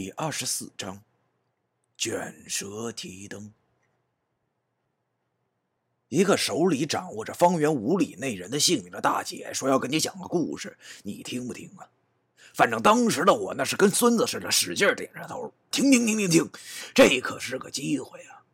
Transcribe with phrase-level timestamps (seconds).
[0.00, 1.02] 第二十四章，
[1.96, 3.52] 卷舌提灯。
[6.08, 11.90] 一个手里掌握着方圆五里内人的性命的大姐说要跟你讲个故事，你听不听啊？
[12.54, 16.48] 反正当时的我那是跟孙子似的，使劲点着头，听听听听听，
[16.94, 18.46] 这可是个机会啊！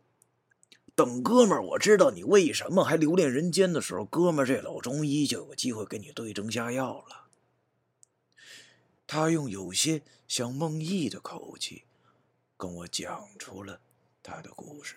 [0.94, 7.23] 等哥们儿，我知道你为什么还留恋人间的时候，哥们儿这老中医就有机会给你对症下药了。
[9.06, 11.84] 他用有些像梦呓的口气，
[12.56, 13.80] 跟我讲出了
[14.22, 14.96] 他的故事。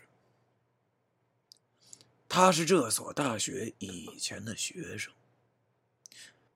[2.29, 5.13] 他是这所大学以前的学生。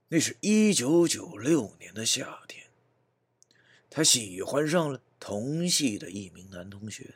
[0.09, 2.67] 那是一九九六年的夏天，
[3.89, 7.15] 他喜欢上了同系的一名男同学。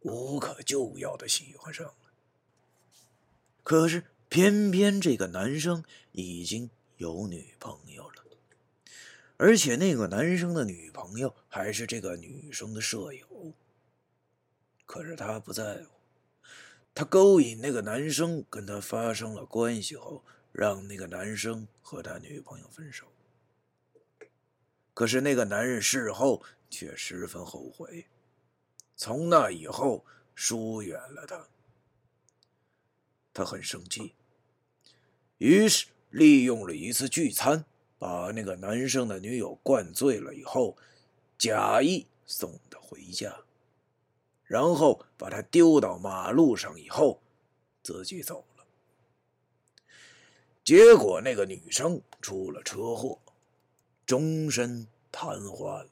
[0.00, 2.12] 无可救药的喜欢上了，
[3.64, 8.24] 可是偏偏这个男生已经有女朋友了，
[9.36, 13.54] 而且那个男生的女朋友还是这个女生的舍友。
[14.84, 15.90] 可是他不在乎，
[16.94, 23.06] 他勾引那个男生跟他发生了关系后，让那个男生和他女朋友分手。
[24.94, 28.06] 可是那个男人事后却十分后悔。
[28.94, 31.46] 从那以后，疏远了他。
[33.34, 34.14] 他很生气，
[35.36, 37.66] 于是利用了一次聚餐，
[37.98, 40.76] 把那个男生的女友灌醉了以后，
[41.38, 43.34] 假意送她回家，
[44.44, 47.20] 然后把她丢到马路上以后，
[47.82, 48.64] 自己走了。
[50.64, 53.20] 结果那个女生出了车祸，
[54.04, 55.88] 终身瘫痪了。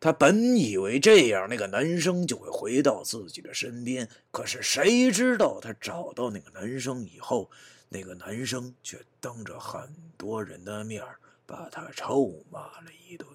[0.00, 4.08] 他本以为这样，那个男生就会回到自己的身边。
[4.32, 7.48] 可是谁知道，他找到那个男生以后，
[7.92, 11.04] 那个男生却当着很多人的面
[11.44, 13.28] 把他臭骂了一顿，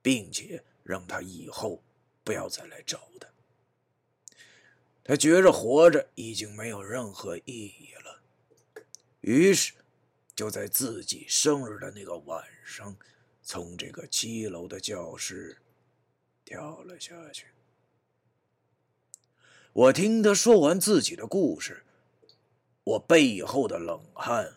[0.00, 1.82] 并且让他以后
[2.22, 3.28] 不要再来找他。
[5.02, 8.22] 他觉着活着已经没有任何意义了，
[9.20, 9.74] 于是
[10.36, 12.96] 就在自己生日的那个晚上，
[13.42, 15.58] 从这个七楼的教室。
[16.46, 17.46] 跳了下去。
[19.72, 21.84] 我听他说完自己的故事，
[22.84, 24.54] 我背后的冷汗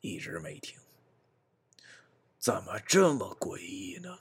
[0.00, 0.76] 一直没停。
[2.38, 4.18] 怎么这么诡异呢？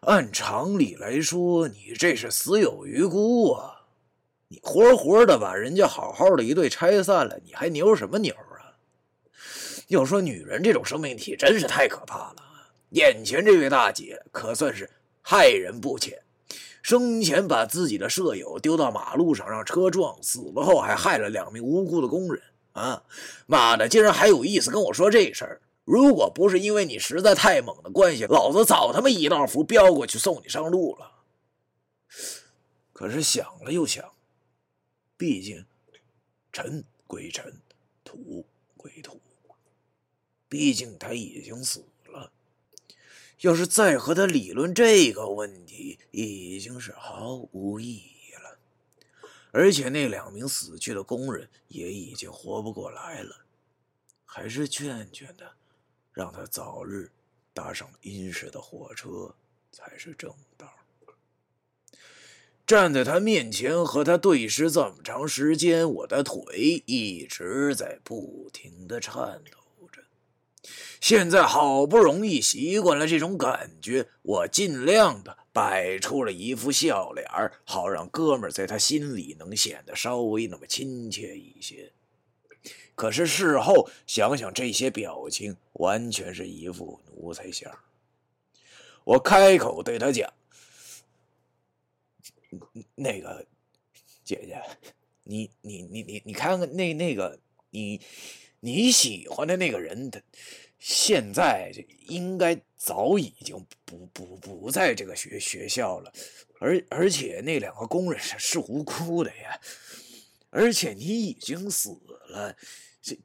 [0.00, 3.86] 按常理来说，你这是死有余辜啊！
[4.48, 8.78] 你活活的把人家好好的一对拆散了，你还牛什么牛啊？
[9.88, 12.36] 要说女人这种生命体真是太可怕了。
[12.90, 14.90] 眼前这位大姐可算是……
[15.24, 16.20] 害人不浅，
[16.82, 22.42] 生前把自己的舍友丢到马路上让车撞，死了后还害了两名无辜的工人。
[22.72, 23.04] 啊，
[23.46, 25.60] 妈的，竟然还有意思跟我说这事儿！
[25.84, 31.12] 如果不是因为你实在太猛的关系，老子早他妈一道符飙过去送你上路了。
[32.92, 34.12] 可是想了又想，
[35.16, 35.66] 毕竟
[36.52, 37.60] 尘归尘，
[38.04, 39.20] 土归土，
[40.48, 41.86] 毕竟他已经死了。
[43.42, 48.58] 要是再和他理论这个问题，已经是毫无意义了。
[49.50, 53.44] 而且那两名死去的工人也已经活不过来了，
[54.24, 55.54] 还是劝劝他，
[56.12, 57.10] 让他早日
[57.52, 59.34] 搭上殷实的火车
[59.72, 60.72] 才是正道。
[62.64, 69.58] 站在他面前和他对视这么长时间，我的腿一直在不停的颤抖。
[71.02, 77.26] 现在好不容易习惯了这种感觉，我尽量的摆出了一副笑脸
[77.64, 81.90] 好让哥们在他心里能显得稍微那么亲切一些。
[82.94, 87.76] 可是事后想想，这些表情完全是一副奴才相。
[89.02, 90.32] 我开口对他讲
[92.94, 93.44] ：“那个
[94.22, 94.62] 姐姐，
[95.24, 98.00] 你你你你你看看那那个你
[98.60, 100.22] 你喜欢的那个人，他。”
[100.84, 101.72] 现在
[102.08, 106.12] 应该早已经不不不在这个学学校了，
[106.58, 109.60] 而而且那两个工人是是无辜的呀，
[110.50, 111.90] 而且你已经死
[112.26, 112.56] 了，
[113.00, 113.16] 这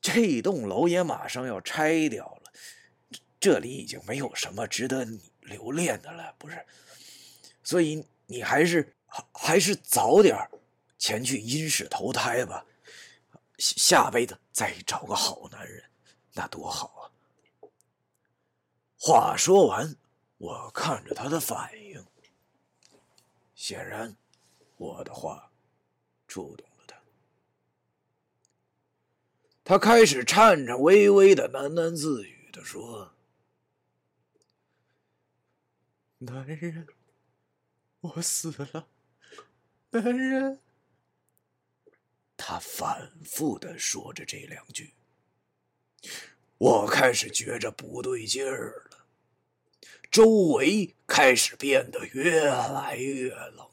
[0.00, 2.52] 这栋楼也马上要拆掉了，
[3.38, 6.64] 这里已经没有什么值得你留恋的了，不是？
[7.62, 8.96] 所以你还是
[9.34, 10.34] 还是早点
[10.96, 12.64] 前去阴世投胎吧，
[13.58, 15.84] 下下辈子再找个好男人。
[16.32, 17.02] 那多好啊！
[18.98, 19.96] 话说完，
[20.38, 22.06] 我看着他的反应，
[23.54, 24.14] 显然
[24.76, 25.50] 我的话
[26.28, 26.96] 触动了他。
[29.64, 33.14] 他开始颤颤巍巍的喃喃自语的说
[36.18, 36.86] ：“男人，
[38.00, 38.88] 我死了。
[39.90, 40.60] 男人，
[42.36, 44.94] 他反复的说着这两句。
[46.58, 49.06] 我开始觉着不对劲儿了，
[50.10, 53.68] 周围开始变得越来越冷，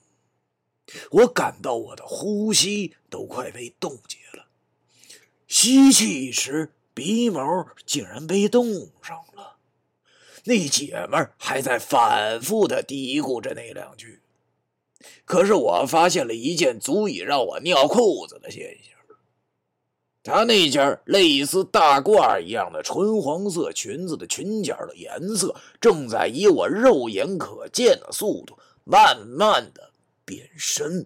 [1.11, 4.47] 我感到我的呼吸都快被冻结了，
[5.47, 9.57] 吸气时鼻毛竟然被冻上了。
[10.45, 14.21] 那姐们还在反复的嘀咕着那两句，
[15.25, 18.96] 可是我发现了一件足以让我尿裤子的现象。
[20.27, 29.91] 她那件类似大褂一样的纯黄色裙子的裙角的颜色，正在以我肉眼可见的速度慢慢的
[30.25, 31.05] 变深。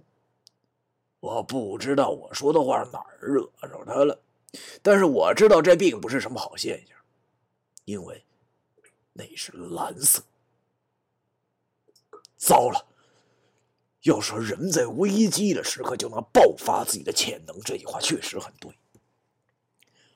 [1.19, 4.19] 我不知道我说的话哪儿惹着她了，
[4.81, 6.97] 但是我知道这并不是什么好现象，
[7.85, 8.23] 因为
[9.13, 10.23] 那是蓝色。
[12.37, 12.87] 糟了！
[14.01, 18.71] 要说人在危机的时刻就能爆发自己的潜能，这句话确实很对。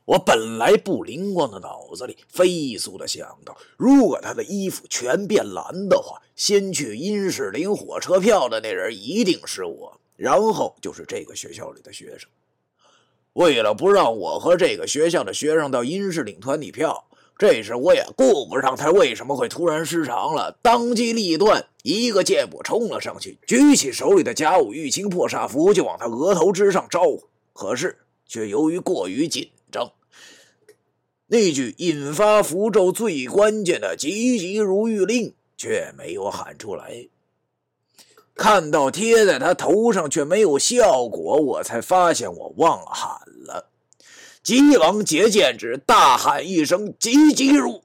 [0.05, 12.29] 我本来不灵光的脑子里飞速的想到，如果他的衣服全变蓝的话，先去阴市领火车票的那人一定是我，然后就是这个学校里的学生。
[13.33, 17.05] 为了不让我和这个学校的学生到阴市领团体票，
[17.35, 27.23] 这时我也顾不上他为什么会突然失常了，当机立断，一个箭步冲了上去，举起手里的甲午玉清破煞符就往他额头之上招呼，
[27.53, 27.97] 可是
[28.27, 29.49] 却由于过于紧。
[31.27, 37.09] 那句引发符咒最关键的“急急如律令”却没有喊出来。
[38.35, 43.69] 看到贴在他头上却没有效果，我才发现我忘喊了。
[44.43, 47.83] 急忙结剑指，大喊一声：“急急如！”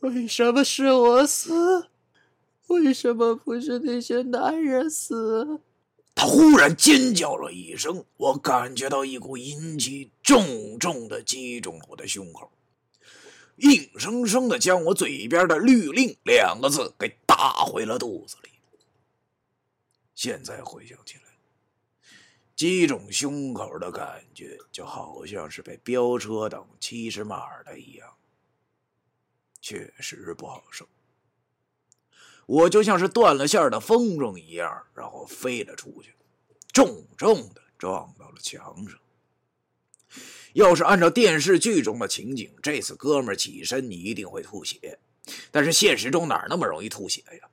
[0.00, 1.88] 为什么是我死？
[2.68, 5.60] 为什么不是那些男人死？
[6.14, 12.52] 他忽然尖叫了一声，我感觉到一股阴气重重的击中了我的胸口，
[13.56, 18.50] 硬生生的将我嘴边的“律令”两个字给打回了肚子里。
[20.14, 21.22] 现在回想起来，
[22.54, 28.14] 击中胸口的感觉就好像是被飙车等七十码的一样，
[29.62, 30.86] 确实不好受。
[32.50, 36.12] 我就像是断了线的风筝一样，然后飞了出去，
[36.72, 38.98] 重重的撞到了墙上。
[40.54, 44.98] 要是按照电视剧中的情景，这次哥们起身你一定会吐血，
[45.52, 47.48] 但是现实中哪那么容易吐血呀？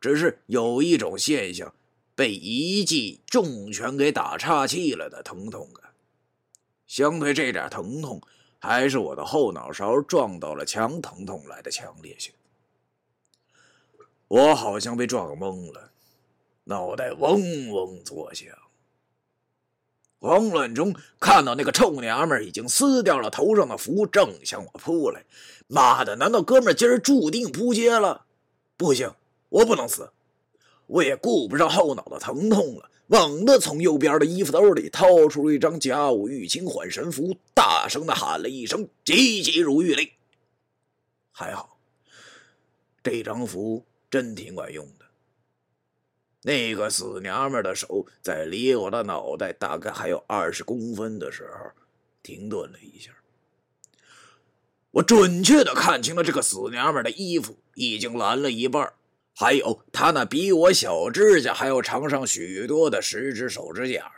[0.00, 1.72] 只是有一种现象，
[2.16, 5.92] 被一记重拳给打岔气了的疼痛感，
[6.88, 8.20] 相对这点疼痛，
[8.58, 12.32] 还是我的后脑勺撞到了墙疼痛来的强烈些。
[14.30, 15.90] 我好像被撞懵了，
[16.62, 18.46] 脑袋嗡嗡作响。
[20.20, 25.24] 慌乱中看到那个臭娘们已经撕掉了头上的符，正向我扑来。
[25.66, 28.24] 妈的，难道哥们今儿注定扑街了？
[28.76, 29.12] 不行，
[29.48, 30.12] 我不能死！
[30.86, 40.08] 我也顾不上后脑的疼痛了，猛地从右边的衣服兜里掏出了一张甲午玉清缓神符，大声的喊了一声：“急急如律令！”
[41.32, 41.80] 还好，
[43.02, 43.84] 这张符。
[44.10, 45.06] 真挺管用的。
[46.42, 51.70] 那个死娘们的手在离我的脑袋大概还有二十公分的时候
[52.22, 53.10] 停顿了一下。
[54.92, 58.92] 我准确的看清了这个死娘们的衣服已经蓝了一半，
[59.36, 64.10] 还有她那比我小指甲还要长上许多的十指手指甲。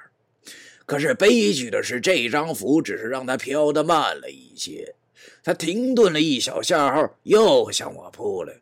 [0.86, 4.94] 可是悲剧的是，这张符只是让她飘得慢了一些。
[5.42, 8.54] 她停顿了一小下后，又向我扑来。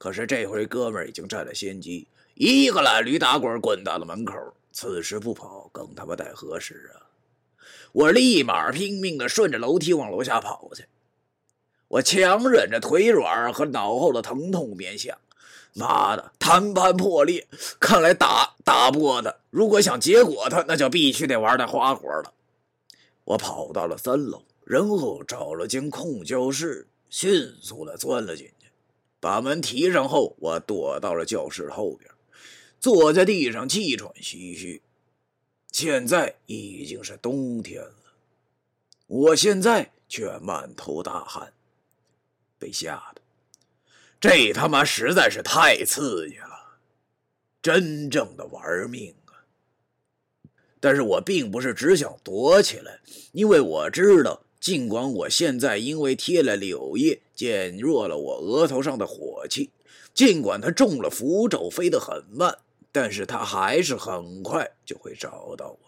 [0.00, 4.34] 可是这回哥们儿已经占了先机，一个懒驴打滚滚到了门口。
[4.72, 7.04] 此时不跑，更他妈待何时啊！
[7.92, 10.86] 我立马拼命的顺着楼梯往楼下跑去。
[11.88, 15.18] 我强忍着腿软和脑后的疼痛，边想：
[15.74, 17.46] 妈的，谈判破裂，
[17.78, 19.34] 看来打打不过他。
[19.50, 22.32] 如果想结果他，那就必须得玩点花活了。
[23.24, 28.59] 我跑到了三楼，然后找了间空教室，迅速的钻了进去。
[29.20, 32.10] 把门提上后，我躲到了教室后边，
[32.80, 34.82] 坐在地上气喘吁吁。
[35.70, 37.94] 现在已经是冬天了，
[39.06, 41.52] 我现在却满头大汗，
[42.58, 43.20] 被吓的，
[44.18, 46.78] 这他妈实在是太刺激了，
[47.62, 49.46] 真正的玩命啊！
[50.80, 53.00] 但是我并不是只想躲起来，
[53.32, 59.70] 因为我知道尽管我现在因为贴了柳叶，减弱了我额头上的火气，
[60.12, 62.58] 尽管他中了符咒，飞得很慢，
[62.92, 65.78] 但是他还是很快就会找到我。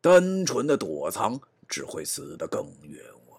[0.00, 3.38] 单纯的躲藏只会死得更冤枉。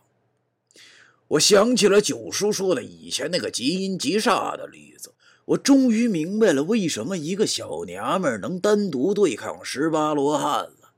[1.28, 5.14] 我想起了九叔说的以前那个极阴极煞的例子，
[5.46, 10.94] 我终于明白了为什么一个小娘们能单独对抗十八罗汉了。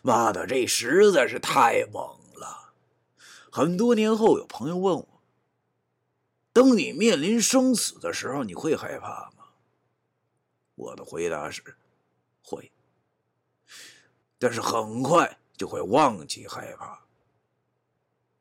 [0.00, 2.19] 妈的，这实在是太猛！
[3.50, 5.08] 很多年后，有朋友问我
[6.52, 9.44] ：“当你面临生死的时候，你会害怕吗？”
[10.76, 11.62] 我的回答是
[12.42, 12.70] ：“会。”
[14.38, 17.00] 但是很快就会忘记害怕，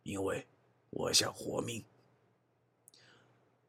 [0.04, 0.48] 因为
[0.92, 1.84] 我想活命。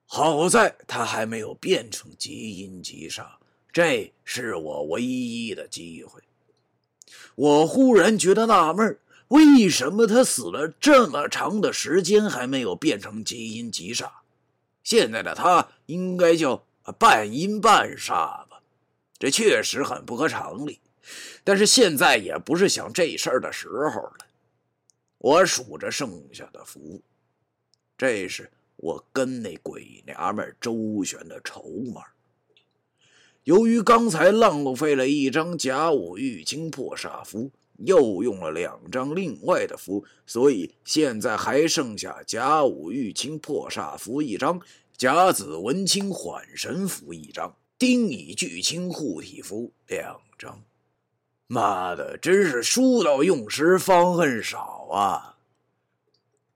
[0.07, 3.37] 好在他还没有变成极阴极煞，
[3.73, 6.23] 这是我唯一的机会。
[7.35, 9.01] 我忽然觉得纳闷儿。
[9.31, 14.11] 为什么他死了这么长的时间还没有变成极阴极煞？
[14.83, 16.65] 现在的他应该叫
[16.99, 18.61] 半阴半煞吧？
[19.21, 20.81] 这确实很不合常理。
[21.45, 24.27] 但是现在也不是想这事儿的时候了。
[25.19, 27.01] 我数着剩下的符，
[27.97, 31.63] 这是我跟那鬼娘们周旋的筹
[31.95, 32.03] 码。
[33.45, 37.53] 由于刚才浪费了一张甲午玉清破煞符。
[37.87, 44.61] 又用了两张另外的符，所以现在还剩下甲午玉清破煞符一张，
[44.97, 50.61] 甲子文清缓神符一张，丁乙巨清护体符两张。
[51.47, 55.37] 妈的，真是书到用时方恨少啊！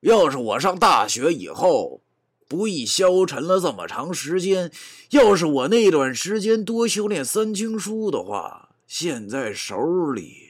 [0.00, 2.02] 要是我上大学以后
[2.46, 4.70] 不易消沉了这么长时间，
[5.10, 10.43] 要是我那段时间多修炼三清书的话，现在手里……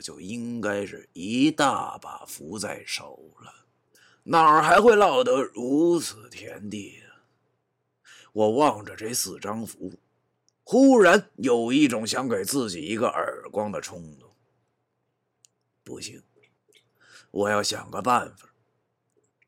[0.00, 3.52] 就应该是一大把符在手了，
[4.24, 7.22] 哪儿还会落得如此田地啊？
[8.32, 9.94] 我望着这四张符，
[10.62, 14.30] 忽然有一种想给自己一个耳光的冲动。
[15.82, 16.22] 不行，
[17.30, 18.50] 我要想个办法，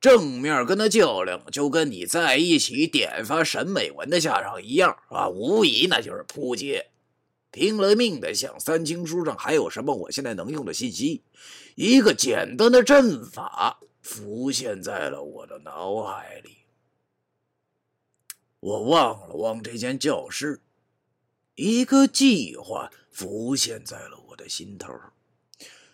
[0.00, 6.89] 正面跟他较量，就跟你在一起点发审美文的下场一样啊，无疑那就是扑街。
[7.50, 11.23] 拼了命的想三清书上还有什么我现在能用的信息？
[11.75, 16.59] 一个简单的阵法浮现在了我的脑海里。
[18.61, 20.61] 我望了望这间教室，
[21.54, 24.92] 一个计划浮现在了我的心头。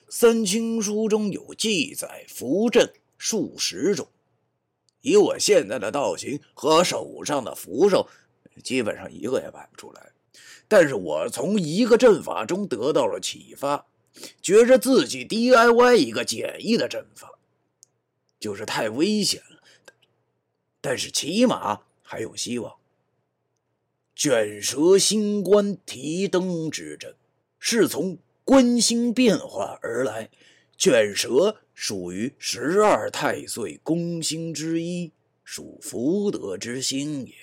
[0.09, 4.09] 三清书中有记载符阵数十种，
[5.01, 8.09] 以我现在的道行和手上的符咒，
[8.63, 10.13] 基本上一个也摆不出来。
[10.68, 13.87] 但是我从一个阵法中得到了启发，
[14.42, 17.38] 觉着自己 DIY 一个简易的阵法，
[18.40, 19.61] 就是太危险了，
[20.80, 22.76] 但是起码还有希望。
[24.14, 27.14] 卷舌星官提灯之阵，
[27.58, 30.30] 是从观星变化而来。
[30.78, 35.12] 卷舌属于十二太岁宫星之一，
[35.44, 37.35] 属福德之星也。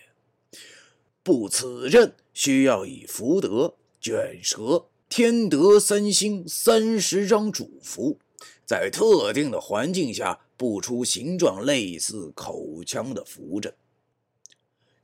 [1.24, 2.14] 布此阵。
[2.34, 8.18] 需要以福德、卷舌、天德三星三十张主符，
[8.66, 13.72] 在特定的环境下布出形状类似口腔的符阵。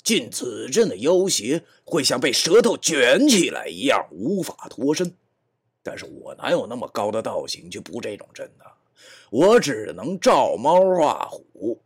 [0.01, 5.13] 进此阵的妖邪会像被舌头卷起来一样无法脱身，
[5.83, 8.65] 但是我哪有那么高的道行去布这种阵呢？
[9.29, 11.79] 我只能照猫画虎，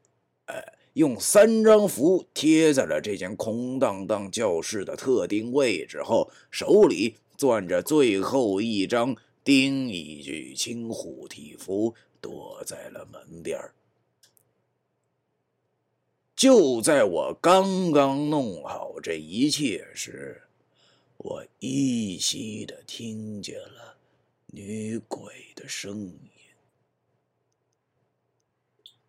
[0.46, 0.73] 哎。
[0.94, 13.60] 用三张符贴在了这间空荡荡教室的特定位置后，手里攥着最后一张丁乙巨青护体符，躲在了门边
[16.36, 20.44] 就在我刚刚弄好这一切时，
[21.18, 23.98] 我依稀的听见了
[24.48, 26.20] 女鬼的声音。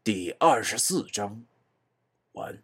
[0.02, 1.44] 第二十四章。
[2.34, 2.58] one.